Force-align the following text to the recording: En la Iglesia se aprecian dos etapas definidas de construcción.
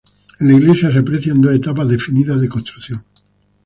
En 0.39 0.47
la 0.47 0.53
Iglesia 0.53 0.91
se 0.91 0.97
aprecian 0.97 1.39
dos 1.41 1.53
etapas 1.53 1.87
definidas 1.87 2.41
de 2.41 2.49
construcción. 2.49 3.05